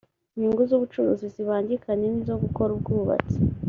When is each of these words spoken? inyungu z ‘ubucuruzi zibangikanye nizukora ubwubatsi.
inyungu 0.35 0.61
z 0.69 0.71
‘ubucuruzi 0.77 1.25
zibangikanye 1.35 2.05
nizukora 2.09 2.71
ubwubatsi. 2.77 3.37